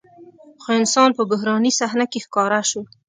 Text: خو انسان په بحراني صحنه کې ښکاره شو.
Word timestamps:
خو 0.61 0.69
انسان 0.79 1.09
په 1.17 1.23
بحراني 1.31 1.71
صحنه 1.79 2.05
کې 2.11 2.19
ښکاره 2.25 2.61
شو. 2.69 2.81